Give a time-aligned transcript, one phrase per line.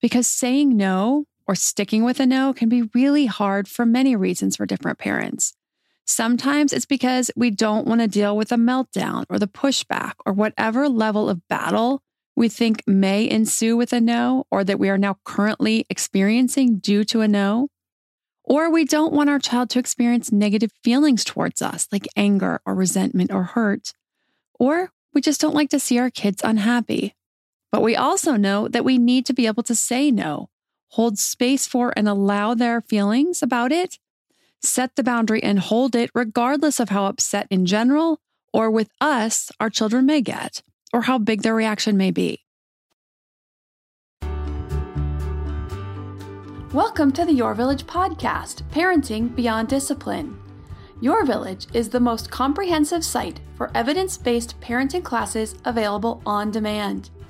[0.00, 4.56] because saying no or sticking with a no can be really hard for many reasons
[4.56, 5.54] for different parents.
[6.04, 10.32] Sometimes it's because we don't want to deal with a meltdown or the pushback or
[10.32, 12.02] whatever level of battle
[12.34, 17.04] we think may ensue with a no or that we are now currently experiencing due
[17.04, 17.68] to a no.
[18.44, 22.74] Or we don't want our child to experience negative feelings towards us, like anger or
[22.74, 23.92] resentment or hurt.
[24.54, 27.14] Or we just don't like to see our kids unhappy.
[27.70, 30.48] But we also know that we need to be able to say no,
[30.92, 33.98] hold space for and allow their feelings about it,
[34.62, 38.20] set the boundary and hold it regardless of how upset in general
[38.54, 40.62] or with us our children may get
[40.94, 42.42] or how big their reaction may be.
[46.72, 50.38] Welcome to the Your Village podcast, Parenting Beyond Discipline.
[51.02, 57.10] Your Village is the most comprehensive site for evidence based parenting classes available on demand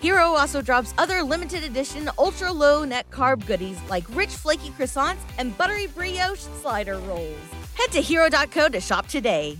[0.00, 5.18] Hero also drops other limited edition ultra low net carb goodies like rich flaky croissants
[5.38, 7.36] and buttery brioche slider rolls.
[7.74, 9.58] Head to hero.co to shop today.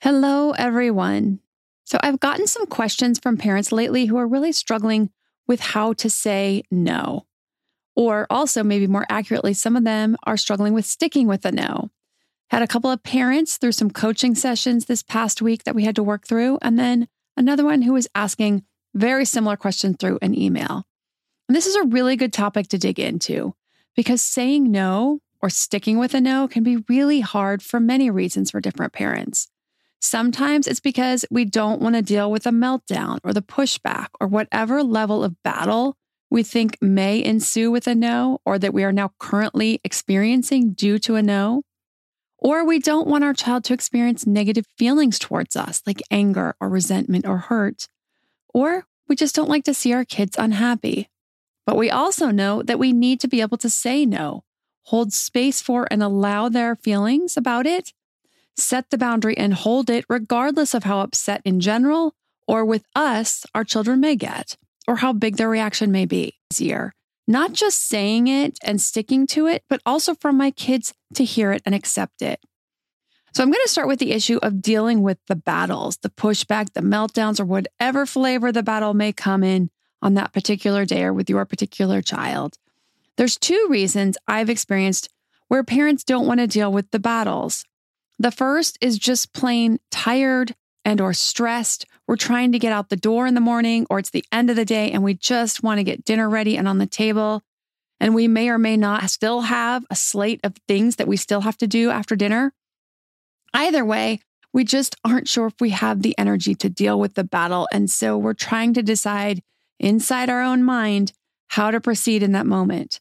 [0.00, 1.40] Hello, everyone.
[1.84, 5.10] So, I've gotten some questions from parents lately who are really struggling
[5.48, 7.26] with how to say no.
[7.96, 11.90] Or also, maybe more accurately, some of them are struggling with sticking with a no.
[12.50, 15.96] Had a couple of parents through some coaching sessions this past week that we had
[15.96, 18.62] to work through, and then another one who was asking
[18.96, 20.84] very similar question through an email.
[21.48, 23.54] And this is a really good topic to dig into
[23.94, 28.50] because saying no or sticking with a no can be really hard for many reasons
[28.50, 29.48] for different parents.
[30.00, 34.26] Sometimes it's because we don't want to deal with a meltdown or the pushback or
[34.26, 35.96] whatever level of battle
[36.30, 40.98] we think may ensue with a no or that we are now currently experiencing due
[40.98, 41.62] to a no.
[42.38, 46.68] Or we don't want our child to experience negative feelings towards us, like anger or
[46.68, 47.88] resentment or hurt.
[48.56, 51.10] Or we just don't like to see our kids unhappy.
[51.66, 54.44] But we also know that we need to be able to say no,
[54.84, 57.92] hold space for and allow their feelings about it,
[58.56, 62.14] set the boundary and hold it regardless of how upset in general
[62.48, 64.56] or with us our children may get
[64.88, 66.94] or how big their reaction may be easier.
[67.28, 71.52] Not just saying it and sticking to it, but also for my kids to hear
[71.52, 72.40] it and accept it.
[73.36, 76.72] So I'm going to start with the issue of dealing with the battles, the pushback,
[76.72, 79.68] the meltdowns, or whatever flavor the battle may come in
[80.00, 82.56] on that particular day or with your particular child.
[83.18, 85.10] There's two reasons I've experienced
[85.48, 87.66] where parents don't want to deal with the battles.
[88.18, 90.54] The first is just plain tired
[90.86, 91.84] and or stressed.
[92.06, 94.56] We're trying to get out the door in the morning or it's the end of
[94.56, 97.42] the day and we just want to get dinner ready and on the table.
[98.00, 101.42] And we may or may not still have a slate of things that we still
[101.42, 102.54] have to do after dinner.
[103.54, 104.20] Either way,
[104.52, 107.68] we just aren't sure if we have the energy to deal with the battle.
[107.72, 109.42] And so we're trying to decide
[109.78, 111.12] inside our own mind
[111.48, 113.00] how to proceed in that moment.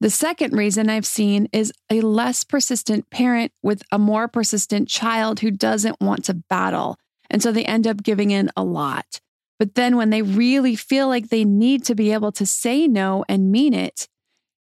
[0.00, 5.40] The second reason I've seen is a less persistent parent with a more persistent child
[5.40, 6.96] who doesn't want to battle.
[7.30, 9.20] And so they end up giving in a lot.
[9.58, 13.24] But then when they really feel like they need to be able to say no
[13.28, 14.08] and mean it,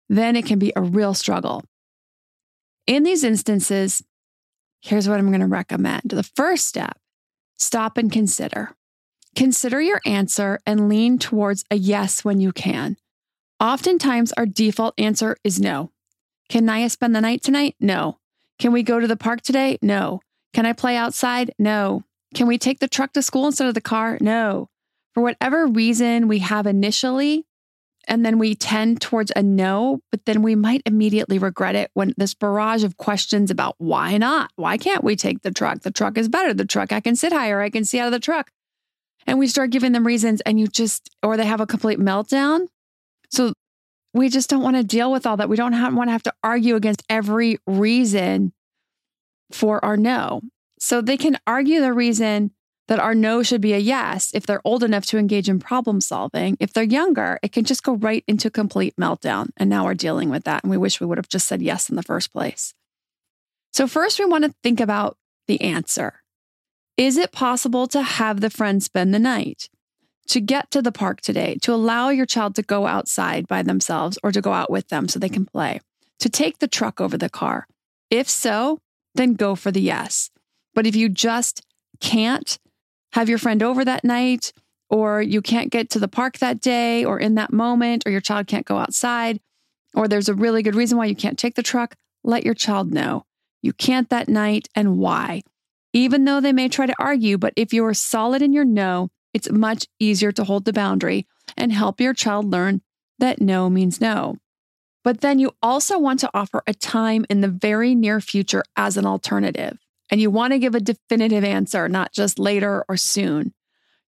[0.09, 1.63] then it can be a real struggle.
[2.87, 4.03] In these instances,
[4.81, 6.03] Here's what I'm going to recommend.
[6.05, 6.97] The first step
[7.57, 8.71] stop and consider.
[9.35, 12.97] Consider your answer and lean towards a yes when you can.
[13.59, 15.91] Oftentimes, our default answer is no.
[16.47, 17.75] Can Naya spend the night tonight?
[17.79, 18.17] No.
[18.57, 19.77] Can we go to the park today?
[19.81, 20.21] No.
[20.53, 21.53] Can I play outside?
[21.59, 22.03] No.
[22.33, 24.17] Can we take the truck to school instead of the car?
[24.21, 24.69] No.
[25.13, 27.45] For whatever reason we have initially,
[28.09, 32.13] and then we tend towards a no, but then we might immediately regret it when
[32.17, 34.51] this barrage of questions about why not?
[34.55, 35.81] Why can't we take the truck?
[35.81, 36.53] The truck is better.
[36.53, 37.61] The truck, I can sit higher.
[37.61, 38.49] I can see out of the truck.
[39.27, 42.67] And we start giving them reasons, and you just, or they have a complete meltdown.
[43.29, 43.53] So
[44.13, 45.49] we just don't want to deal with all that.
[45.49, 48.53] We don't have, want to have to argue against every reason
[49.51, 50.41] for our no.
[50.79, 52.51] So they can argue the reason
[52.89, 56.01] that our no should be a yes if they're old enough to engage in problem
[56.01, 56.57] solving.
[56.59, 59.51] If they're younger, it can just go right into complete meltdown.
[59.57, 60.63] And now we're dealing with that.
[60.63, 62.73] And we wish we would have just said yes in the first place.
[63.71, 66.23] So, first, we want to think about the answer.
[66.97, 69.69] Is it possible to have the friend spend the night?
[70.29, 74.17] To get to the park today, to allow your child to go outside by themselves
[74.23, 75.79] or to go out with them so they can play,
[76.19, 77.67] to take the truck over the car?
[78.09, 78.79] If so,
[79.13, 80.31] then go for the yes.
[80.73, 81.63] But if you just
[81.99, 82.57] can't,
[83.13, 84.53] have your friend over that night,
[84.89, 88.21] or you can't get to the park that day, or in that moment, or your
[88.21, 89.39] child can't go outside,
[89.93, 92.93] or there's a really good reason why you can't take the truck, let your child
[92.93, 93.25] know.
[93.61, 95.41] You can't that night and why.
[95.93, 99.09] Even though they may try to argue, but if you are solid in your no,
[99.33, 101.27] it's much easier to hold the boundary
[101.57, 102.81] and help your child learn
[103.19, 104.37] that no means no.
[105.03, 108.97] But then you also want to offer a time in the very near future as
[108.97, 109.77] an alternative.
[110.09, 113.53] And you want to give a definitive answer, not just later or soon.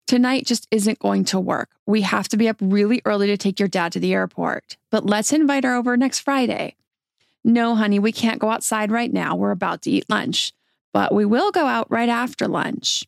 [0.08, 1.70] Tonight just isn't going to work.
[1.86, 5.06] We have to be up really early to take your dad to the airport, but
[5.06, 6.76] let's invite her over next Friday.
[7.44, 9.36] No, honey, we can't go outside right now.
[9.36, 10.54] We're about to eat lunch,
[10.92, 13.06] but we will go out right after lunch.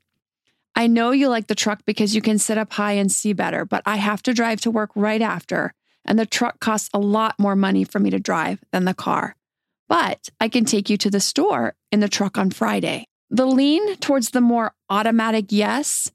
[0.75, 3.65] I know you like the truck because you can sit up high and see better,
[3.65, 5.73] but I have to drive to work right after,
[6.05, 9.35] and the truck costs a lot more money for me to drive than the car
[9.93, 13.05] but I can take you to the store in the truck on Friday.
[13.29, 16.11] The lean towards the more automatic yes,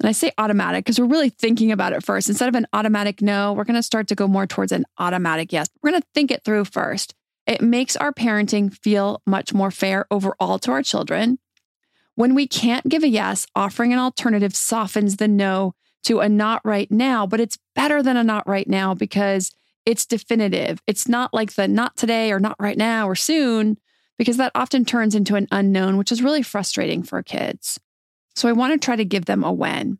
[0.00, 2.28] and I say automatic because we're really thinking about it first.
[2.28, 5.52] Instead of an automatic no, we're going to start to go more towards an automatic
[5.52, 5.68] yes.
[5.80, 7.14] We're going to think it through first.
[7.46, 11.38] It makes our parenting feel much more fair overall to our children.
[12.16, 15.76] When we can't give a yes, offering an alternative softens the no
[16.06, 19.52] to a not right now, but it's better than a not right now because
[19.84, 20.80] it's definitive.
[20.86, 23.78] It's not like the not today or not right now or soon,
[24.18, 27.80] because that often turns into an unknown, which is really frustrating for kids.
[28.34, 29.98] So I want to try to give them a when.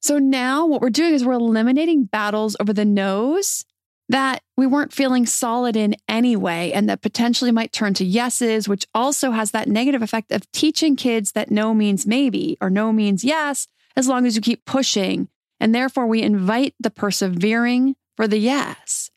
[0.00, 3.64] So now what we're doing is we're eliminating battles over the no's
[4.08, 8.86] that we weren't feeling solid in anyway, and that potentially might turn to yeses, which
[8.94, 13.24] also has that negative effect of teaching kids that no means maybe or no means
[13.24, 15.28] yes, as long as you keep pushing.
[15.60, 19.10] And therefore, we invite the persevering for the yes.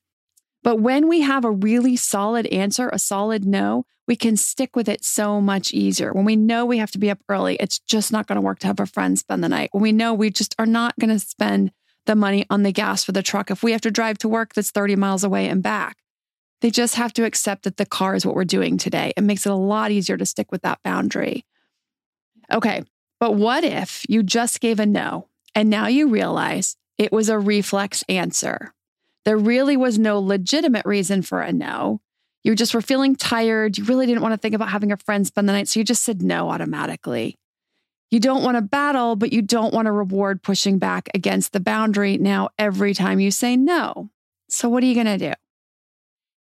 [0.63, 4.87] But when we have a really solid answer, a solid no, we can stick with
[4.89, 6.11] it so much easier.
[6.13, 8.59] When we know we have to be up early, it's just not going to work
[8.59, 9.69] to have a friend spend the night.
[9.71, 11.71] When we know we just are not going to spend
[12.05, 14.53] the money on the gas for the truck if we have to drive to work
[14.53, 15.97] that's 30 miles away and back.
[16.61, 19.13] They just have to accept that the car is what we're doing today.
[19.17, 21.45] It makes it a lot easier to stick with that boundary.
[22.51, 22.83] Okay,
[23.19, 27.39] but what if you just gave a no and now you realize it was a
[27.39, 28.73] reflex answer?
[29.25, 31.99] There really was no legitimate reason for a no.
[32.43, 33.77] You just were feeling tired.
[33.77, 35.67] You really didn't want to think about having a friend spend the night.
[35.67, 37.37] So you just said no automatically.
[38.11, 41.59] You don't want to battle, but you don't want to reward pushing back against the
[41.59, 44.11] boundary now every time you say no.
[44.47, 45.33] So what are you going to do?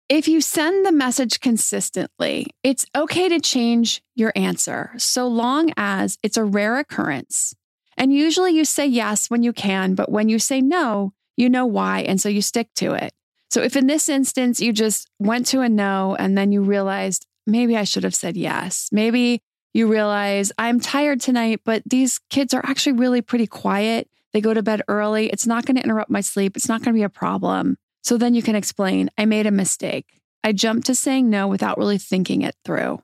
[0.09, 6.17] If you send the message consistently, it's okay to change your answer so long as
[6.23, 7.55] it's a rare occurrence.
[7.97, 11.65] And usually you say yes when you can, but when you say no, you know
[11.65, 12.01] why.
[12.01, 13.13] And so you stick to it.
[13.49, 17.25] So if in this instance you just went to a no and then you realized
[17.47, 19.41] maybe I should have said yes, maybe
[19.73, 24.09] you realize I'm tired tonight, but these kids are actually really pretty quiet.
[24.33, 25.27] They go to bed early.
[25.27, 26.57] It's not going to interrupt my sleep.
[26.57, 27.77] It's not going to be a problem.
[28.03, 30.21] So then you can explain I made a mistake.
[30.43, 33.01] I jumped to saying no without really thinking it through.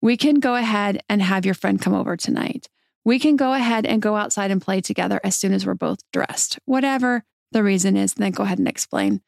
[0.00, 2.68] We can go ahead and have your friend come over tonight.
[3.04, 5.98] We can go ahead and go outside and play together as soon as we're both
[6.12, 6.58] dressed.
[6.64, 7.24] Whatever
[7.54, 9.22] the reason is, and then go ahead and explain.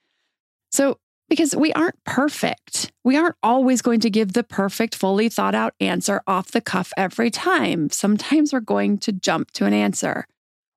[0.71, 5.55] So, because we aren't perfect, we aren't always going to give the perfect, fully thought
[5.55, 7.89] out answer off the cuff every time.
[7.91, 10.27] Sometimes we're going to jump to an answer.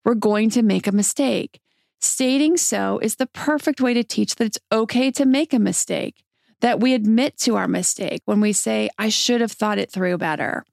[0.06, 1.60] We're going to make a mistake.
[2.02, 6.24] Stating so is the perfect way to teach that it's okay to make a mistake,
[6.62, 10.18] that we admit to our mistake when we say, I should have thought it through
[10.18, 10.66] better.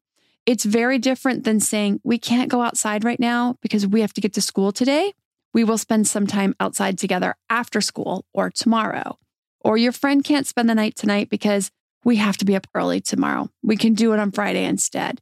[0.46, 4.20] It's very different than saying, we can't go outside right now because we have to
[4.20, 5.12] get to school today
[5.54, 9.18] we will spend some time outside together after school or tomorrow.
[9.60, 11.70] Or your friend can't spend the night tonight because
[12.04, 13.48] we have to be up early tomorrow.
[13.62, 15.20] We can do it on Friday instead.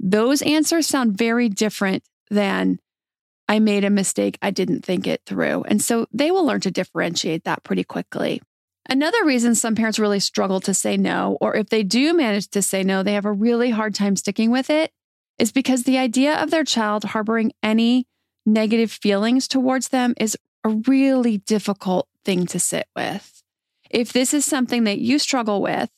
[0.00, 2.78] Those answers sound very different than
[3.48, 4.38] I made a mistake.
[4.42, 5.64] I didn't think it through.
[5.64, 8.42] And so they will learn to differentiate that pretty quickly.
[8.88, 12.62] Another reason some parents really struggle to say no, or if they do manage to
[12.62, 14.92] say no, they have a really hard time sticking with it,
[15.38, 18.06] is because the idea of their child harboring any
[18.52, 23.42] negative feelings towards them is a really difficult thing to sit with.
[23.90, 25.90] If this is something that you struggle with,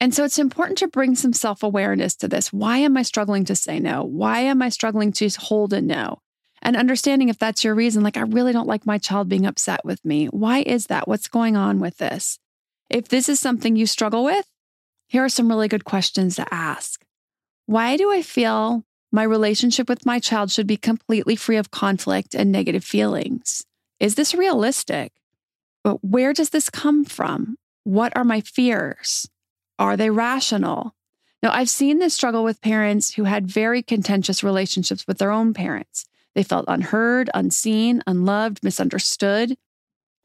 [0.00, 2.52] And so it's important to bring some self awareness to this.
[2.52, 4.04] Why am I struggling to say no?
[4.04, 6.20] Why am I struggling to hold a no?
[6.62, 9.84] And understanding if that's your reason, like, I really don't like my child being upset
[9.84, 10.26] with me.
[10.26, 11.08] Why is that?
[11.08, 12.38] What's going on with this?
[12.90, 14.46] If this is something you struggle with,
[15.08, 17.04] here are some really good questions to ask.
[17.66, 22.34] Why do I feel my relationship with my child should be completely free of conflict
[22.34, 23.64] and negative feelings?
[24.00, 25.12] Is this realistic?
[25.82, 27.56] But where does this come from?
[27.84, 29.28] What are my fears?
[29.78, 30.94] Are they rational?
[31.42, 35.54] Now, I've seen this struggle with parents who had very contentious relationships with their own
[35.54, 36.04] parents.
[36.34, 39.56] They felt unheard, unseen, unloved, misunderstood,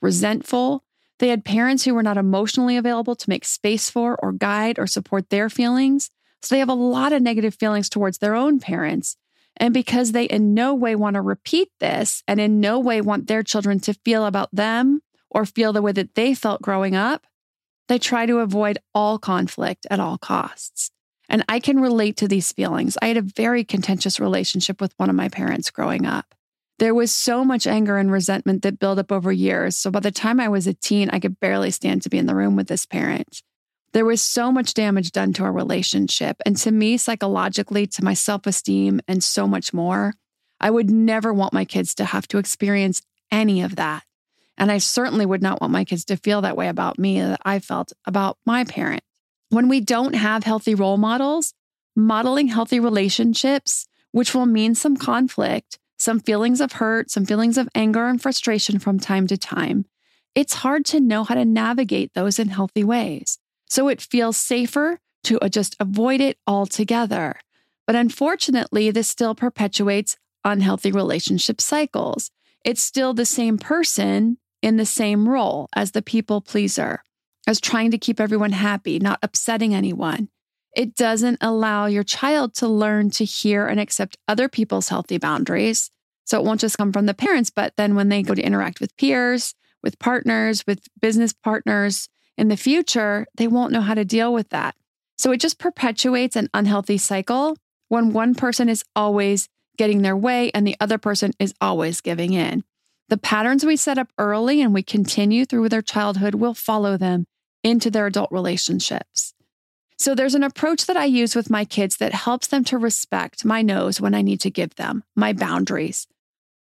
[0.01, 0.83] resentful.
[1.19, 4.87] They had parents who were not emotionally available to make space for or guide or
[4.87, 6.09] support their feelings.
[6.43, 9.15] So they have a lot of negative feelings towards their own parents.
[9.57, 13.27] And because they in no way want to repeat this and in no way want
[13.27, 17.25] their children to feel about them or feel the way that they felt growing up,
[17.87, 20.91] they try to avoid all conflict at all costs.
[21.29, 22.97] And I can relate to these feelings.
[23.01, 26.35] I had a very contentious relationship with one of my parents growing up.
[26.79, 29.75] There was so much anger and resentment that built up over years.
[29.75, 32.25] So by the time I was a teen, I could barely stand to be in
[32.25, 33.41] the room with this parent.
[33.93, 36.37] There was so much damage done to our relationship.
[36.45, 40.13] And to me, psychologically, to my self esteem, and so much more.
[40.59, 44.03] I would never want my kids to have to experience any of that.
[44.57, 47.41] And I certainly would not want my kids to feel that way about me that
[47.43, 49.03] I felt about my parent.
[49.49, 51.53] When we don't have healthy role models,
[51.95, 57.69] modeling healthy relationships, which will mean some conflict, some feelings of hurt, some feelings of
[57.75, 59.85] anger and frustration from time to time,
[60.33, 63.37] it's hard to know how to navigate those in healthy ways.
[63.73, 67.39] So it feels safer to uh, just avoid it altogether.
[67.87, 70.15] But unfortunately, this still perpetuates
[70.45, 72.29] unhealthy relationship cycles.
[72.63, 77.01] It's still the same person in the same role as the people pleaser
[77.47, 80.29] as trying to keep everyone happy, not upsetting anyone.
[80.75, 85.89] It doesn't allow your child to learn to hear and accept other people's healthy boundaries.
[86.25, 88.79] So it won't just come from the parents, but then when they go to interact
[88.79, 94.05] with peers, with partners, with business partners in the future, they won't know how to
[94.05, 94.75] deal with that.
[95.17, 97.57] So it just perpetuates an unhealthy cycle
[97.89, 99.47] when one person is always
[99.77, 102.63] getting their way and the other person is always giving in.
[103.09, 107.25] The patterns we set up early and we continue through their childhood will follow them
[107.63, 109.33] into their adult relationships.
[109.97, 113.45] So there's an approach that I use with my kids that helps them to respect
[113.45, 116.07] my no's when I need to give them, my boundaries.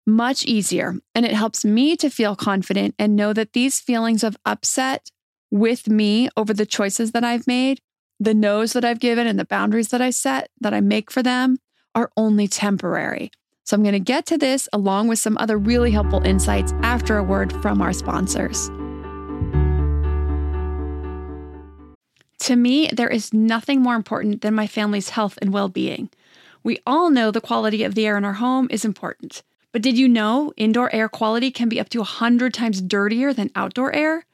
[0.07, 0.95] Much easier.
[1.15, 5.11] And it helps me to feel confident and know that these feelings of upset
[5.51, 7.81] with me over the choices that I've made,
[8.21, 11.23] the no's that I've given, and the boundaries that I set, that I make for
[11.23, 11.59] them,
[11.95, 13.31] are only temporary.
[13.65, 17.19] So I'm going to get to this along with some other really helpful insights after
[17.19, 18.71] a word from our sponsors.
[22.41, 26.09] To me, there is nothing more important than my family's health and well being.
[26.63, 29.43] We all know the quality of the air in our home is important.
[29.73, 33.51] But did you know indoor air quality can be up to 100 times dirtier than
[33.55, 34.25] outdoor air?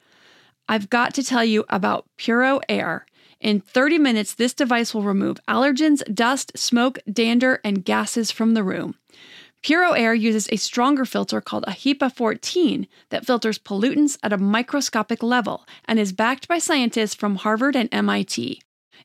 [0.67, 3.05] I've got to tell you about Puro Air.
[3.39, 8.63] In 30 minutes, this device will remove allergens, dust, smoke, dander, and gases from the
[8.63, 8.95] room.
[9.63, 14.37] Puro Air uses a stronger filter called a HEPA 14 that filters pollutants at a
[14.37, 18.61] microscopic level and is backed by scientists from Harvard and MIT.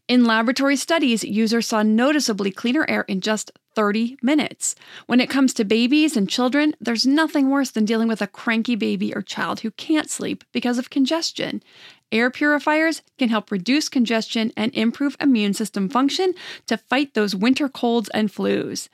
[0.06, 4.74] In laboratory studies, users saw noticeably cleaner air in just 30 minutes.
[5.06, 8.76] When it comes to babies and children, there's nothing worse than dealing with a cranky
[8.76, 11.62] baby or child who can't sleep because of congestion.
[12.12, 16.34] Air purifiers can help reduce congestion and improve immune system function
[16.66, 18.88] to fight those winter colds and flus.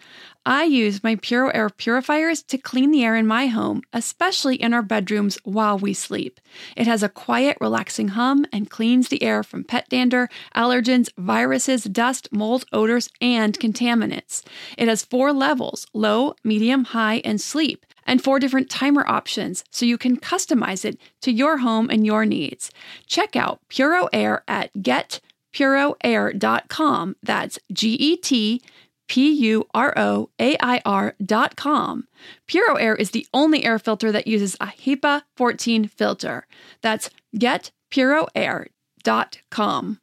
[0.49, 4.73] I use my Puro Air purifiers to clean the air in my home, especially in
[4.73, 6.41] our bedrooms while we sleep.
[6.77, 11.83] It has a quiet, relaxing hum and cleans the air from pet dander, allergens, viruses,
[11.85, 14.45] dust, mold, odors, and contaminants.
[14.77, 19.85] It has four levels low, medium, high, and sleep and four different timer options so
[19.85, 22.71] you can customize it to your home and your needs.
[23.07, 27.17] Check out Puro Air at getpuroair.com.
[27.23, 28.61] That's G E T
[29.09, 32.07] P U R O A I R.com.
[32.47, 36.47] Puro Air is the only air filter that uses a HEPA 14 filter.
[36.83, 40.01] That's getpuroair.com.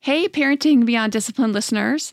[0.00, 2.12] Hey, Parenting Beyond Discipline listeners.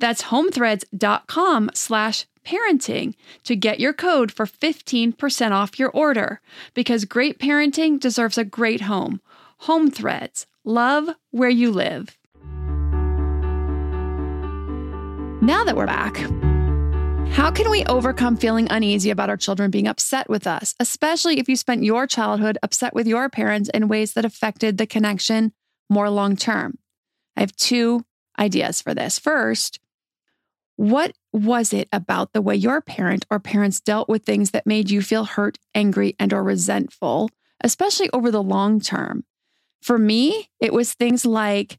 [0.00, 3.14] That's homethreads.com slash parenting
[3.44, 6.40] to get your code for 15% off your order
[6.74, 9.20] because great parenting deserves a great home.
[9.58, 12.16] Home Threads, love where you live.
[15.42, 16.16] Now that we're back,
[17.32, 21.48] how can we overcome feeling uneasy about our children being upset with us, especially if
[21.48, 25.52] you spent your childhood upset with your parents in ways that affected the connection
[25.90, 26.78] more long term?
[27.36, 28.04] I have two
[28.38, 29.18] ideas for this.
[29.18, 29.78] First,
[30.80, 34.88] what was it about the way your parent or parents dealt with things that made
[34.88, 37.28] you feel hurt, angry, and or resentful,
[37.62, 39.24] especially over the long term?
[39.82, 41.78] For me, it was things like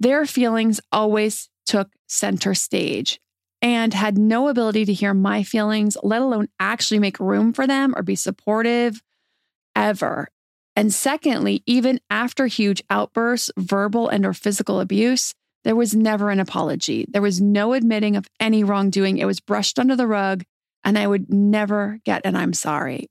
[0.00, 3.20] their feelings always took center stage
[3.62, 7.94] and had no ability to hear my feelings, let alone actually make room for them
[7.96, 9.04] or be supportive
[9.76, 10.26] ever.
[10.74, 15.32] And secondly, even after huge outbursts, verbal and or physical abuse,
[15.64, 17.06] there was never an apology.
[17.08, 19.18] There was no admitting of any wrongdoing.
[19.18, 20.44] It was brushed under the rug,
[20.84, 23.08] and I would never get an I'm sorry.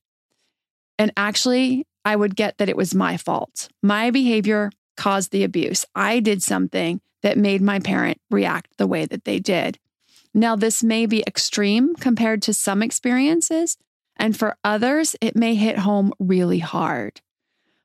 [1.00, 3.70] And actually, I would get that it was my fault.
[3.81, 5.86] My behavior caused the abuse.
[5.96, 9.79] I did something that made my parent react the way that they did.
[10.34, 13.77] Now, this may be extreme compared to some experiences,
[14.17, 17.22] and for others, it may hit home really hard.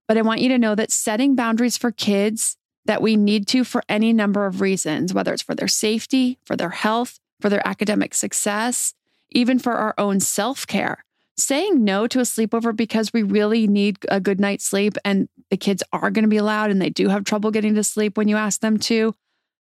[0.07, 3.64] But I want you to know that setting boundaries for kids that we need to
[3.64, 7.66] for any number of reasons, whether it's for their safety, for their health, for their
[7.66, 8.95] academic success,
[9.31, 11.04] even for our own self care.
[11.37, 15.58] Saying no to a sleepover because we really need a good night's sleep and the
[15.58, 18.26] kids are going to be loud and they do have trouble getting to sleep when
[18.26, 19.15] you ask them to,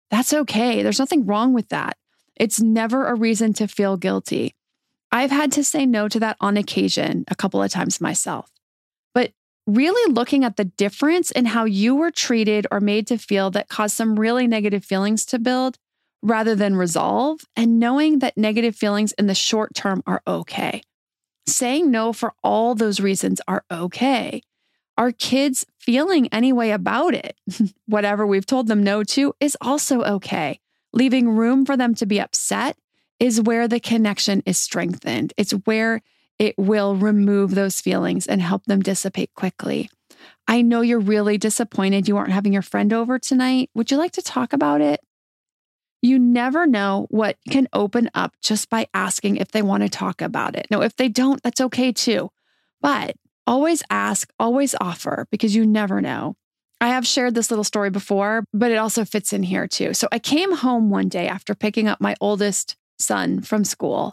[0.08, 0.82] that's okay.
[0.82, 1.96] There's nothing wrong with that.
[2.36, 4.54] It's never a reason to feel guilty.
[5.10, 8.50] I've had to say no to that on occasion a couple of times myself
[9.66, 13.68] really looking at the difference in how you were treated or made to feel that
[13.68, 15.78] caused some really negative feelings to build
[16.22, 20.82] rather than resolve, and knowing that negative feelings in the short term are okay.
[21.46, 24.40] Saying no for all those reasons are okay.
[24.96, 27.36] Our kids feeling any way about it,
[27.86, 30.60] whatever we've told them no to, is also okay.
[30.94, 32.78] Leaving room for them to be upset
[33.20, 35.32] is where the connection is strengthened.
[35.36, 36.00] It's where
[36.38, 39.90] it will remove those feelings and help them dissipate quickly.
[40.46, 43.70] I know you're really disappointed you aren't having your friend over tonight.
[43.74, 45.00] Would you like to talk about it?
[46.02, 50.20] You never know what can open up just by asking if they want to talk
[50.20, 50.66] about it.
[50.70, 52.30] No, if they don't, that's okay too.
[52.82, 53.16] But
[53.46, 56.36] always ask, always offer because you never know.
[56.80, 59.94] I have shared this little story before, but it also fits in here too.
[59.94, 64.12] So I came home one day after picking up my oldest son from school,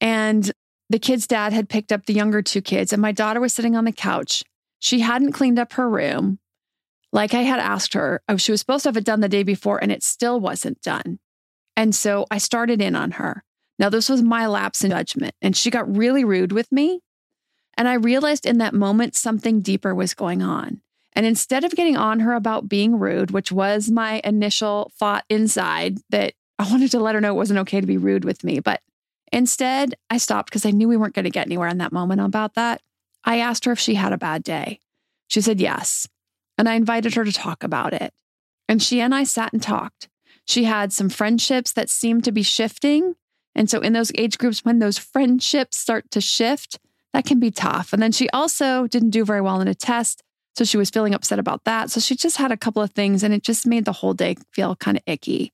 [0.00, 0.50] and
[0.90, 3.76] the kid's dad had picked up the younger two kids, and my daughter was sitting
[3.76, 4.42] on the couch.
[4.80, 6.40] She hadn't cleaned up her room
[7.12, 8.22] like I had asked her.
[8.28, 10.82] Oh, she was supposed to have it done the day before, and it still wasn't
[10.82, 11.20] done.
[11.76, 13.44] And so I started in on her.
[13.78, 17.00] Now, this was my lapse in judgment, and she got really rude with me.
[17.78, 20.82] And I realized in that moment something deeper was going on.
[21.14, 25.98] And instead of getting on her about being rude, which was my initial thought inside
[26.10, 28.60] that I wanted to let her know it wasn't okay to be rude with me,
[28.60, 28.82] but
[29.32, 32.20] Instead, I stopped because I knew we weren't going to get anywhere in that moment
[32.20, 32.82] about that.
[33.24, 34.80] I asked her if she had a bad day.
[35.28, 36.08] She said yes.
[36.58, 38.12] And I invited her to talk about it.
[38.68, 40.08] And she and I sat and talked.
[40.46, 43.14] She had some friendships that seemed to be shifting.
[43.54, 46.78] And so, in those age groups, when those friendships start to shift,
[47.12, 47.92] that can be tough.
[47.92, 50.22] And then she also didn't do very well in a test.
[50.56, 51.90] So, she was feeling upset about that.
[51.90, 54.36] So, she just had a couple of things, and it just made the whole day
[54.52, 55.52] feel kind of icky.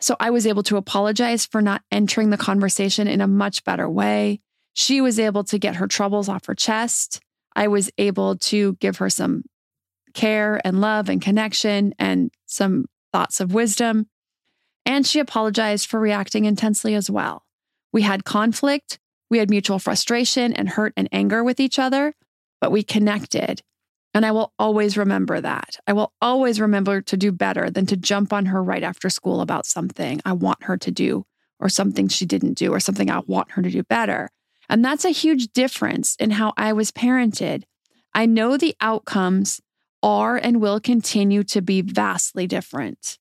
[0.00, 3.88] So I was able to apologize for not entering the conversation in a much better
[3.88, 4.40] way.
[4.74, 7.20] She was able to get her troubles off her chest.
[7.56, 9.44] I was able to give her some
[10.14, 14.06] care and love and connection and some thoughts of wisdom.
[14.86, 17.44] And she apologized for reacting intensely as well.
[17.92, 18.98] We had conflict,
[19.30, 22.14] we had mutual frustration and hurt and anger with each other,
[22.60, 23.62] but we connected.
[24.14, 25.76] And I will always remember that.
[25.86, 29.40] I will always remember to do better than to jump on her right after school
[29.40, 31.26] about something I want her to do
[31.60, 34.30] or something she didn't do or something I want her to do better.
[34.68, 37.64] And that's a huge difference in how I was parented.
[38.14, 39.60] I know the outcomes
[40.02, 43.18] are and will continue to be vastly different.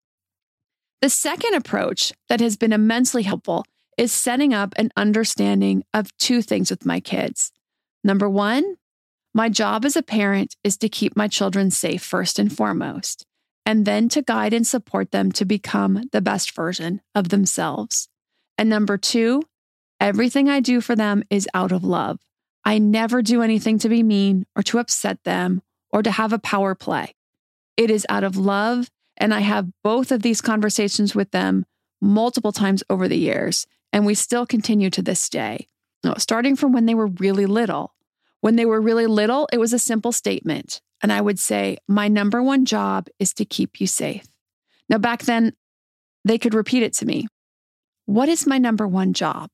[1.01, 3.65] The second approach that has been immensely helpful
[3.97, 7.51] is setting up an understanding of two things with my kids.
[8.03, 8.77] Number one,
[9.37, 13.23] my job as a parent is to keep my children safe first and foremost,
[13.67, 18.09] and then to guide and support them to become the best version of themselves.
[18.57, 19.43] And number two,
[20.01, 22.17] everything I do for them is out of love.
[22.65, 26.39] I never do anything to be mean or to upset them or to have a
[26.39, 27.13] power play.
[27.77, 28.89] It is out of love.
[29.17, 31.63] And I have both of these conversations with them
[32.01, 33.67] multiple times over the years.
[33.93, 35.67] And we still continue to this day.
[36.03, 37.93] Uh, starting from when they were really little.
[38.47, 40.79] When they were really little, it was a simple statement.
[41.03, 44.25] And I would say, My number one job is to keep you safe.
[44.87, 45.51] Now, back then,
[46.23, 47.27] they could repeat it to me
[48.05, 49.49] What is my number one job?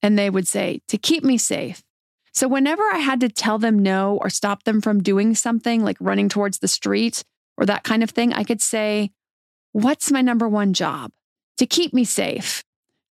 [0.00, 1.82] And they would say, To keep me safe.
[2.34, 5.96] So, whenever I had to tell them no or stop them from doing something like
[5.98, 7.24] running towards the street
[7.58, 9.10] or that kind of thing, I could say,
[9.72, 11.10] What's my number one job?
[11.58, 12.62] To keep me safe.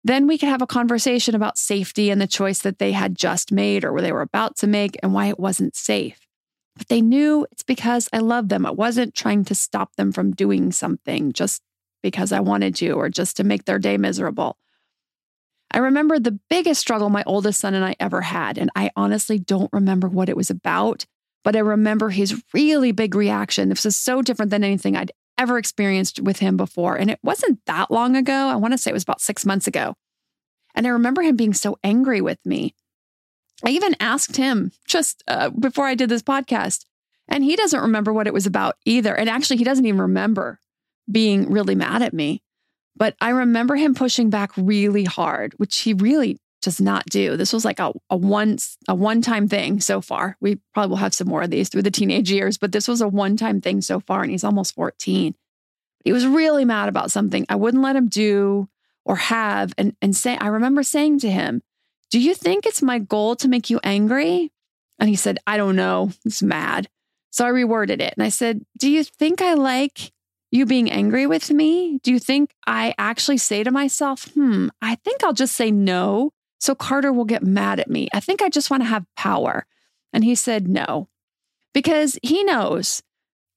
[0.05, 3.51] Then we could have a conversation about safety and the choice that they had just
[3.51, 6.27] made or they were about to make and why it wasn't safe.
[6.77, 8.67] But they knew it's because I loved them.
[8.67, 11.63] I wasn't trying to stop them from doing something just
[12.03, 14.57] because I wanted to or just to make their day miserable.
[15.71, 19.39] I remember the biggest struggle my oldest son and I ever had, and I honestly
[19.39, 21.07] don't remember what it was about,
[21.43, 23.69] but I remember his really big reaction.
[23.69, 26.95] This was so different than anything I'd ever experienced with him before.
[26.95, 28.48] And it wasn't that long ago.
[28.48, 29.95] I want to say it was about six months ago.
[30.76, 32.76] And I remember him being so angry with me.
[33.63, 36.86] I even asked him just uh, before I did this podcast,
[37.28, 39.15] and he doesn't remember what it was about either.
[39.15, 40.60] And actually, he doesn't even remember
[41.10, 42.43] being really mad at me.
[42.98, 47.38] But I remember him pushing back really hard, which he really does not do.
[47.38, 50.36] This was like a, a once a one-time thing so far.
[50.41, 53.01] We probably will have some more of these through the teenage years, but this was
[53.01, 55.36] a one-time thing so far, and he's almost 14.
[56.04, 58.67] He was really mad about something I wouldn't let him do
[59.06, 59.73] or have.
[59.78, 61.62] And, and say, I remember saying to him,
[62.10, 64.51] Do you think it's my goal to make you angry?
[64.99, 66.12] And he said, I don't know.
[66.23, 66.88] He's mad.
[67.32, 70.12] So I reworded it and I said, Do you think I like
[70.51, 71.99] you being angry with me?
[72.01, 76.32] Do you think I actually say to myself, hmm, I think I'll just say no
[76.65, 78.10] so Carter will get mad at me?
[78.12, 79.67] I think I just want to have power.
[80.12, 81.08] And he said, no,
[81.75, 83.04] because he knows,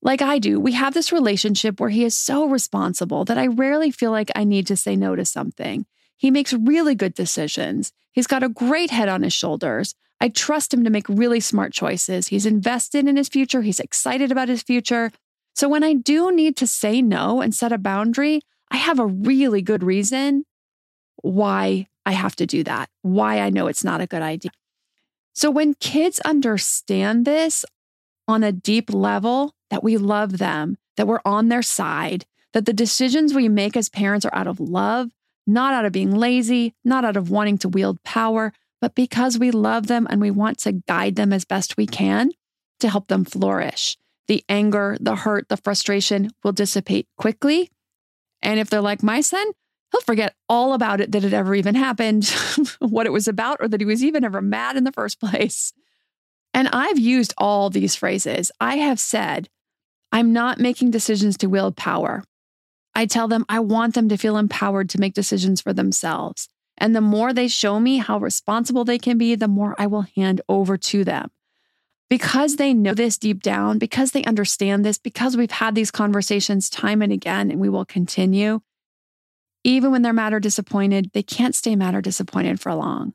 [0.02, 3.90] like I do, we have this relationship where he is so responsible that I rarely
[3.90, 5.86] feel like I need to say no to something.
[6.18, 7.94] He makes really good decisions.
[8.12, 9.94] He's got a great head on his shoulders.
[10.20, 12.28] I trust him to make really smart choices.
[12.28, 13.62] He's invested in his future.
[13.62, 15.12] He's excited about his future.
[15.54, 19.06] So when I do need to say no and set a boundary, I have a
[19.06, 20.44] really good reason
[21.22, 24.50] why I have to do that, why I know it's not a good idea.
[25.34, 27.66] So when kids understand this
[28.26, 32.72] on a deep level, that we love them, that we're on their side, that the
[32.72, 35.10] decisions we make as parents are out of love,
[35.46, 39.50] not out of being lazy, not out of wanting to wield power, but because we
[39.50, 42.30] love them and we want to guide them as best we can
[42.80, 47.70] to help them flourish the anger, the hurt, the frustration will dissipate quickly.
[48.40, 49.46] And if they're like my son,
[49.92, 52.28] he'll forget all about it that it ever even happened,
[52.78, 55.72] what it was about, or that he was even ever mad in the first place.
[56.54, 58.50] And I've used all these phrases.
[58.60, 59.48] I have said,
[60.10, 62.24] I'm not making decisions to wield power.
[62.94, 66.48] I tell them I want them to feel empowered to make decisions for themselves.
[66.78, 70.06] And the more they show me how responsible they can be, the more I will
[70.16, 71.30] hand over to them
[72.08, 76.70] because they know this deep down, because they understand this, because we've had these conversations
[76.70, 78.60] time and again, and we will continue,
[79.68, 83.12] even when they're mad or disappointed, they can't stay mad or disappointed for long.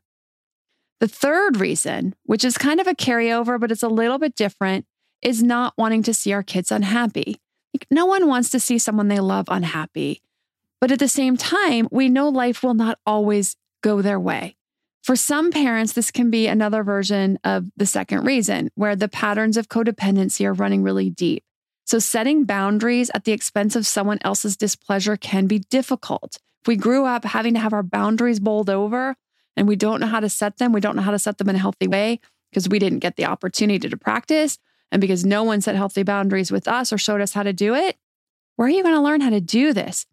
[1.00, 4.86] The third reason, which is kind of a carryover, but it's a little bit different,
[5.22, 7.40] is not wanting to see our kids unhappy.
[7.90, 10.22] no one wants to see someone they love unhappy.
[10.80, 14.56] But at the same time, we know life will not always go their way.
[15.02, 19.58] For some parents, this can be another version of the second reason, where the patterns
[19.58, 21.44] of codependency are running really deep.
[21.86, 26.38] So, setting boundaries at the expense of someone else's displeasure can be difficult.
[26.62, 29.16] If we grew up having to have our boundaries bowled over
[29.58, 31.50] and we don't know how to set them, we don't know how to set them
[31.50, 34.58] in a healthy way because we didn't get the opportunity to practice
[34.92, 37.76] and because no one set healthy boundaries with us or showed us how to do
[37.76, 37.98] it,
[38.56, 40.06] where are you going to learn how to do this?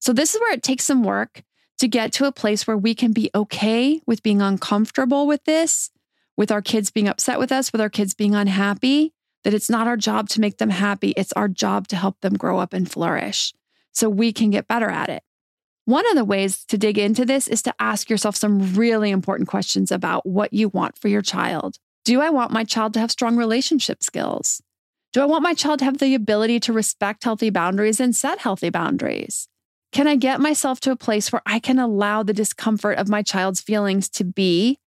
[0.00, 1.42] So, this is where it takes some work
[1.78, 5.90] to get to a place where we can be okay with being uncomfortable with this,
[6.36, 9.13] with our kids being upset with us, with our kids being unhappy,
[9.44, 11.10] that it's not our job to make them happy.
[11.16, 13.54] It's our job to help them grow up and flourish
[13.92, 15.22] so we can get better at it.
[15.84, 19.48] One of the ways to dig into this is to ask yourself some really important
[19.48, 21.78] questions about what you want for your child.
[22.04, 24.62] Do I want my child to have strong relationship skills?
[25.12, 28.38] Do I want my child to have the ability to respect healthy boundaries and set
[28.38, 29.46] healthy boundaries?
[29.92, 33.22] Can I get myself to a place where I can allow the discomfort of my
[33.22, 34.80] child's feelings to be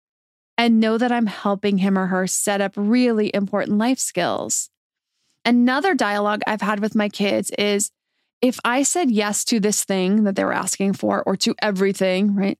[0.57, 4.69] and know that I'm helping him or her set up really important life skills?
[5.45, 7.91] Another dialogue I've had with my kids is
[8.41, 12.35] if I said yes to this thing that they were asking for or to everything,
[12.35, 12.59] right,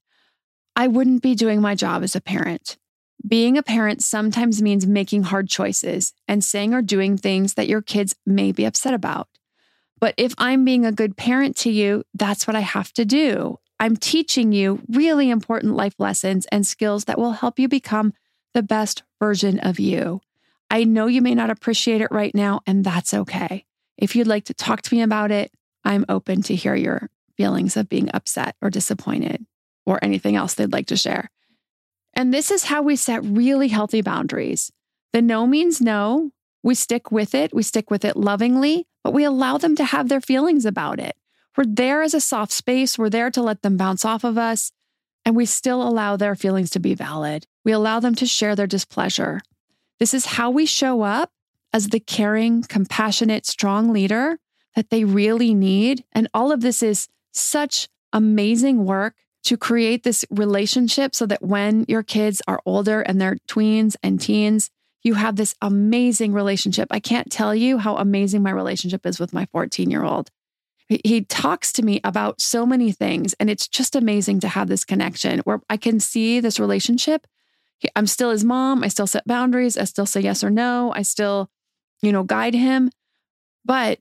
[0.76, 2.78] I wouldn't be doing my job as a parent.
[3.28, 7.82] Being a parent sometimes means making hard choices and saying or doing things that your
[7.82, 9.28] kids may be upset about.
[10.00, 13.58] But if I'm being a good parent to you, that's what I have to do.
[13.80, 18.14] I'm teaching you really important life lessons and skills that will help you become
[18.54, 20.22] the best version of you.
[20.70, 23.66] I know you may not appreciate it right now, and that's okay.
[23.98, 25.52] If you'd like to talk to me about it,
[25.84, 29.46] I'm open to hear your feelings of being upset or disappointed
[29.86, 31.30] or anything else they'd like to share.
[32.14, 34.72] And this is how we set really healthy boundaries.
[35.14, 36.32] The no means no.
[36.64, 37.54] We stick with it.
[37.54, 41.16] We stick with it lovingly, but we allow them to have their feelings about it.
[41.58, 42.98] We're there as a soft space.
[42.98, 44.72] We're there to let them bounce off of us.
[45.26, 47.48] And we still allow their feelings to be valid.
[47.66, 49.42] We allow them to share their displeasure.
[50.00, 51.32] This is how we show up
[51.74, 54.40] as the caring, compassionate, strong leader
[54.76, 56.06] that they really need.
[56.14, 61.86] And all of this is such amazing work to create this relationship so that when
[61.88, 64.70] your kids are older and they're tweens and teens,
[65.04, 66.88] you have this amazing relationship.
[66.92, 70.30] I can't tell you how amazing my relationship is with my 14 year old.
[70.90, 74.86] He talks to me about so many things, and it's just amazing to have this
[74.86, 77.28] connection where I can see this relationship.
[77.96, 78.84] I'm still his mom.
[78.84, 79.78] I still set boundaries.
[79.78, 80.94] I still say yes or no.
[80.96, 81.50] I still,
[82.02, 82.90] you know, guide him.
[83.66, 84.00] But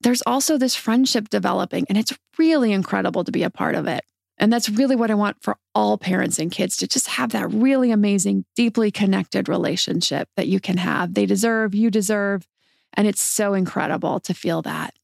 [0.00, 4.04] there's also this friendship developing, and it's really incredible to be a part of it.
[4.38, 7.52] And that's really what I want for all parents and kids to just have that
[7.52, 11.12] really amazing, deeply connected relationship that you can have.
[11.12, 12.46] They deserve, you deserve.
[12.94, 14.94] And it's so incredible to feel that.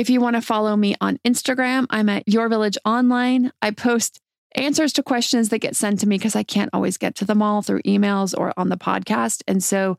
[0.00, 3.52] If you want to follow me on Instagram, I'm at Your Village Online.
[3.60, 4.18] I post
[4.54, 7.42] answers to questions that get sent to me because I can't always get to them
[7.42, 9.42] all through emails or on the podcast.
[9.46, 9.98] And so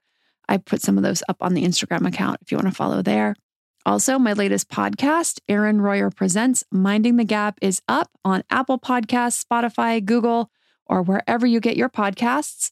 [0.49, 3.03] I put some of those up on the Instagram account if you want to follow
[3.03, 3.35] there.
[3.85, 9.45] Also, my latest podcast, Erin Royer Presents Minding the Gap, is up on Apple Podcasts,
[9.45, 10.49] Spotify, Google,
[10.87, 12.71] or wherever you get your podcasts.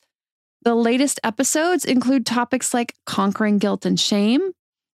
[0.63, 4.53] The latest episodes include topics like conquering guilt and shame,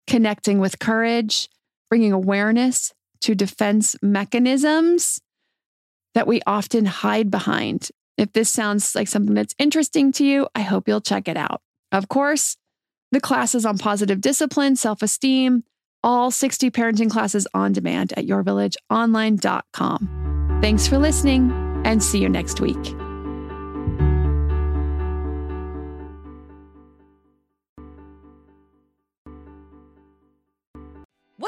[0.06, 1.50] connecting with courage,
[1.92, 5.20] bringing awareness to defense mechanisms
[6.14, 7.90] that we often hide behind.
[8.16, 11.60] If this sounds like something that's interesting to you, I hope you'll check it out.
[11.92, 12.56] Of course,
[13.10, 15.64] the classes on positive discipline, self esteem,
[16.02, 20.60] all 60 parenting classes on demand at yourvillageonline.com.
[20.62, 21.52] Thanks for listening
[21.84, 23.01] and see you next week.